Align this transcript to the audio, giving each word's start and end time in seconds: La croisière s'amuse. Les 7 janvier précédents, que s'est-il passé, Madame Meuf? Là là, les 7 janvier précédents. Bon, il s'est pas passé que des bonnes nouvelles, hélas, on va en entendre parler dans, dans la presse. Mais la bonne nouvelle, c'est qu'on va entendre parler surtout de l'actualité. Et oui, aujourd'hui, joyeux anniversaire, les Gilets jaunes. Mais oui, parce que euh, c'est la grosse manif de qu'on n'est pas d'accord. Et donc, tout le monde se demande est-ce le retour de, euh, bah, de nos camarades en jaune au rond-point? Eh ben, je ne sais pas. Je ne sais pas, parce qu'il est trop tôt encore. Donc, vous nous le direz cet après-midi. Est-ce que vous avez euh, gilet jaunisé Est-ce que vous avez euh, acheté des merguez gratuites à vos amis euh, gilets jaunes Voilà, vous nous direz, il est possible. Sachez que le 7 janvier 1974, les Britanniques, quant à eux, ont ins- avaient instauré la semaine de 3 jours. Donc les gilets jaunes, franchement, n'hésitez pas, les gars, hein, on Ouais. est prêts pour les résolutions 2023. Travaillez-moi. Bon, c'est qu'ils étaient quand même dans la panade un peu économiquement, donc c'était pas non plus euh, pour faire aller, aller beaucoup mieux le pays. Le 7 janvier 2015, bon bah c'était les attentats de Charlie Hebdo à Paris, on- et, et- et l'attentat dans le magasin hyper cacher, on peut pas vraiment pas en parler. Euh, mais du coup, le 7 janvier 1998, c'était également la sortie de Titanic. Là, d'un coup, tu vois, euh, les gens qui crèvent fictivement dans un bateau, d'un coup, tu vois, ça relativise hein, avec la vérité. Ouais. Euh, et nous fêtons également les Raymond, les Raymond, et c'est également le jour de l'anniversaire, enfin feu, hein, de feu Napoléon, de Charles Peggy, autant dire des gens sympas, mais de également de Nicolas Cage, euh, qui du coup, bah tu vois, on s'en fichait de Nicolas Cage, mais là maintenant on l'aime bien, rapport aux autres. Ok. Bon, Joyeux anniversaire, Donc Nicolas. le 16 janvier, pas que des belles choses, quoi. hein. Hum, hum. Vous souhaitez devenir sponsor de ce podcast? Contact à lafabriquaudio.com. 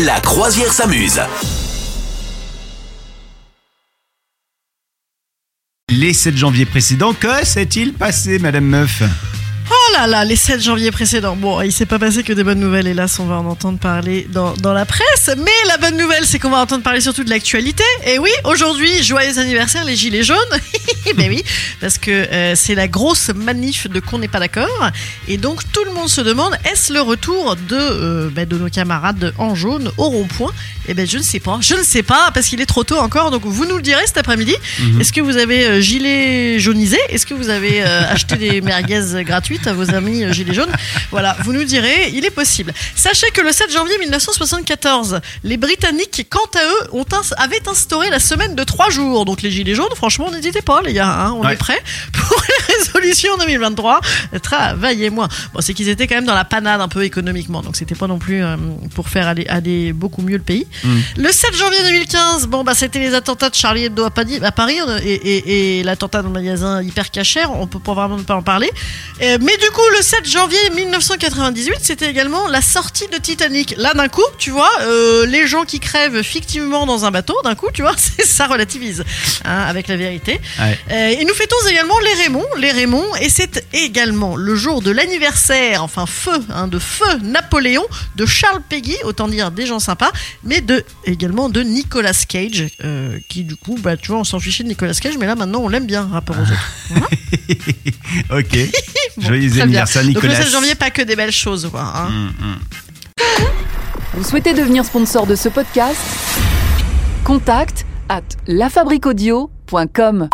La 0.00 0.18
croisière 0.20 0.72
s'amuse. 0.72 1.20
Les 5.90 6.14
7 6.14 6.34
janvier 6.34 6.64
précédents, 6.64 7.12
que 7.12 7.44
s'est-il 7.44 7.92
passé, 7.92 8.38
Madame 8.38 8.64
Meuf? 8.64 9.02
Là 9.92 10.06
là, 10.06 10.24
les 10.24 10.36
7 10.36 10.62
janvier 10.62 10.90
précédents. 10.90 11.36
Bon, 11.36 11.60
il 11.60 11.72
s'est 11.72 11.86
pas 11.86 11.98
passé 11.98 12.22
que 12.22 12.32
des 12.32 12.44
bonnes 12.44 12.60
nouvelles, 12.60 12.86
hélas, 12.86 13.18
on 13.18 13.26
va 13.26 13.36
en 13.36 13.46
entendre 13.46 13.78
parler 13.78 14.26
dans, 14.30 14.54
dans 14.54 14.72
la 14.72 14.84
presse. 14.84 15.30
Mais 15.36 15.68
la 15.68 15.76
bonne 15.76 15.96
nouvelle, 15.96 16.24
c'est 16.24 16.38
qu'on 16.38 16.50
va 16.50 16.58
entendre 16.58 16.82
parler 16.82 17.00
surtout 17.00 17.24
de 17.24 17.30
l'actualité. 17.30 17.84
Et 18.06 18.18
oui, 18.18 18.30
aujourd'hui, 18.44 19.02
joyeux 19.02 19.38
anniversaire, 19.38 19.84
les 19.84 19.96
Gilets 19.96 20.22
jaunes. 20.22 20.36
Mais 21.16 21.28
oui, 21.28 21.42
parce 21.80 21.98
que 21.98 22.10
euh, 22.10 22.54
c'est 22.56 22.74
la 22.74 22.88
grosse 22.88 23.30
manif 23.34 23.88
de 23.88 24.00
qu'on 24.00 24.18
n'est 24.18 24.28
pas 24.28 24.40
d'accord. 24.40 24.90
Et 25.28 25.36
donc, 25.36 25.60
tout 25.72 25.84
le 25.84 25.92
monde 25.92 26.08
se 26.08 26.20
demande 26.20 26.56
est-ce 26.70 26.92
le 26.92 27.00
retour 27.00 27.56
de, 27.56 27.76
euh, 27.76 28.30
bah, 28.30 28.44
de 28.44 28.56
nos 28.56 28.68
camarades 28.68 29.34
en 29.38 29.54
jaune 29.54 29.90
au 29.98 30.04
rond-point? 30.04 30.52
Eh 30.88 30.94
ben, 30.94 31.06
je 31.06 31.18
ne 31.18 31.22
sais 31.22 31.40
pas. 31.40 31.58
Je 31.60 31.74
ne 31.74 31.82
sais 31.82 32.02
pas, 32.02 32.30
parce 32.34 32.46
qu'il 32.46 32.60
est 32.60 32.66
trop 32.66 32.84
tôt 32.84 32.98
encore. 32.98 33.30
Donc, 33.30 33.42
vous 33.44 33.66
nous 33.66 33.76
le 33.76 33.82
direz 33.82 34.06
cet 34.06 34.18
après-midi. 34.18 34.54
Est-ce 35.00 35.12
que 35.12 35.20
vous 35.20 35.36
avez 35.36 35.66
euh, 35.66 35.80
gilet 35.80 36.58
jaunisé 36.58 36.98
Est-ce 37.08 37.26
que 37.26 37.34
vous 37.34 37.48
avez 37.48 37.82
euh, 37.82 38.10
acheté 38.10 38.36
des 38.36 38.60
merguez 38.60 39.22
gratuites 39.24 39.66
à 39.66 39.72
vos 39.72 39.81
amis 39.90 40.24
euh, 40.24 40.32
gilets 40.32 40.54
jaunes 40.54 40.72
Voilà, 41.10 41.36
vous 41.44 41.52
nous 41.52 41.64
direz, 41.64 42.10
il 42.14 42.24
est 42.24 42.30
possible. 42.30 42.72
Sachez 42.96 43.30
que 43.32 43.40
le 43.40 43.52
7 43.52 43.72
janvier 43.72 43.98
1974, 43.98 45.20
les 45.44 45.56
Britanniques, 45.56 46.26
quant 46.30 46.40
à 46.58 46.64
eux, 46.64 46.88
ont 46.92 47.04
ins- 47.12 47.34
avaient 47.38 47.68
instauré 47.68 48.10
la 48.10 48.18
semaine 48.18 48.54
de 48.54 48.64
3 48.64 48.90
jours. 48.90 49.24
Donc 49.24 49.42
les 49.42 49.50
gilets 49.50 49.74
jaunes, 49.74 49.94
franchement, 49.94 50.30
n'hésitez 50.30 50.62
pas, 50.62 50.80
les 50.82 50.92
gars, 50.92 51.08
hein, 51.08 51.32
on 51.32 51.44
Ouais. 51.44 51.54
est 51.54 51.56
prêts 51.56 51.82
pour 52.12 52.42
les 52.48 52.74
résolutions 52.76 53.36
2023. 53.38 54.00
Travaillez-moi. 54.42 55.28
Bon, 55.54 55.60
c'est 55.60 55.74
qu'ils 55.74 55.88
étaient 55.88 56.06
quand 56.06 56.14
même 56.16 56.24
dans 56.24 56.34
la 56.34 56.44
panade 56.44 56.80
un 56.80 56.88
peu 56.88 57.04
économiquement, 57.04 57.62
donc 57.62 57.76
c'était 57.76 57.94
pas 57.94 58.06
non 58.06 58.18
plus 58.18 58.42
euh, 58.42 58.56
pour 58.94 59.08
faire 59.08 59.28
aller, 59.28 59.46
aller 59.48 59.92
beaucoup 59.92 60.22
mieux 60.22 60.36
le 60.36 60.42
pays. 60.42 60.66
Le 61.16 61.30
7 61.30 61.54
janvier 61.56 61.82
2015, 61.82 62.46
bon 62.46 62.64
bah 62.64 62.74
c'était 62.74 62.98
les 62.98 63.14
attentats 63.14 63.50
de 63.50 63.54
Charlie 63.54 63.84
Hebdo 63.84 64.04
à 64.04 64.10
Paris, 64.10 64.78
on- 64.86 64.96
et, 64.98 65.02
et- 65.12 65.78
et 65.80 65.82
l'attentat 65.82 66.22
dans 66.22 66.28
le 66.28 66.34
magasin 66.34 66.82
hyper 66.82 67.10
cacher, 67.10 67.44
on 67.46 67.66
peut 67.66 67.78
pas 67.78 67.94
vraiment 67.94 68.18
pas 68.22 68.34
en 68.36 68.42
parler. 68.42 68.70
Euh, 69.22 69.38
mais 69.40 69.56
du 69.58 69.70
coup, 69.72 69.80
le 69.96 70.02
7 70.02 70.28
janvier 70.28 70.58
1998, 70.74 71.76
c'était 71.80 72.10
également 72.10 72.46
la 72.48 72.60
sortie 72.60 73.08
de 73.08 73.16
Titanic. 73.16 73.74
Là, 73.78 73.94
d'un 73.94 74.08
coup, 74.08 74.24
tu 74.38 74.50
vois, 74.50 74.70
euh, 74.82 75.24
les 75.26 75.46
gens 75.46 75.64
qui 75.64 75.80
crèvent 75.80 76.22
fictivement 76.22 76.84
dans 76.84 77.04
un 77.04 77.10
bateau, 77.10 77.34
d'un 77.42 77.54
coup, 77.54 77.68
tu 77.72 77.82
vois, 77.82 77.94
ça 78.24 78.46
relativise 78.46 79.02
hein, 79.44 79.64
avec 79.66 79.88
la 79.88 79.96
vérité. 79.96 80.40
Ouais. 80.58 80.78
Euh, 80.90 81.20
et 81.20 81.24
nous 81.24 81.34
fêtons 81.34 81.56
également 81.70 81.98
les 82.00 82.22
Raymond, 82.22 82.46
les 82.58 82.70
Raymond, 82.70 83.16
et 83.20 83.28
c'est 83.28 83.66
également 83.72 84.36
le 84.36 84.54
jour 84.54 84.82
de 84.82 84.90
l'anniversaire, 84.90 85.82
enfin 85.82 86.06
feu, 86.06 86.38
hein, 86.50 86.68
de 86.68 86.78
feu 86.78 87.18
Napoléon, 87.22 87.86
de 88.16 88.26
Charles 88.26 88.62
Peggy, 88.68 88.96
autant 89.04 89.28
dire 89.28 89.50
des 89.50 89.66
gens 89.66 89.78
sympas, 89.78 90.12
mais 90.44 90.60
de 90.60 90.84
également 91.04 91.48
de 91.48 91.62
Nicolas 91.62 92.12
Cage, 92.28 92.66
euh, 92.84 93.18
qui 93.28 93.44
du 93.44 93.56
coup, 93.56 93.78
bah 93.80 93.96
tu 93.96 94.08
vois, 94.08 94.18
on 94.18 94.24
s'en 94.24 94.38
fichait 94.38 94.64
de 94.64 94.68
Nicolas 94.68 94.94
Cage, 94.94 95.14
mais 95.18 95.26
là 95.26 95.34
maintenant 95.34 95.60
on 95.60 95.68
l'aime 95.68 95.86
bien, 95.86 96.08
rapport 96.12 96.36
aux 96.36 96.42
autres. 96.42 97.08
Ok. 98.30 98.56
Bon, 99.16 99.26
Joyeux 99.26 99.60
anniversaire, 99.60 100.02
Donc 100.02 100.14
Nicolas. 100.14 100.38
le 100.38 100.42
16 100.44 100.52
janvier, 100.52 100.74
pas 100.74 100.90
que 100.90 101.02
des 101.02 101.16
belles 101.16 101.32
choses, 101.32 101.68
quoi. 101.70 101.82
hein. 101.82 102.06
Hum, 102.08 102.32
hum. 102.42 102.58
Vous 104.14 104.24
souhaitez 104.24 104.52
devenir 104.54 104.84
sponsor 104.84 105.26
de 105.26 105.34
ce 105.34 105.48
podcast? 105.48 105.96
Contact 107.24 107.84
à 108.08 108.20
lafabriquaudio.com. 108.46 110.28